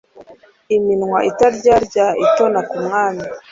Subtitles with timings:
[0.75, 3.25] iminwa itaryarya itona ku mwami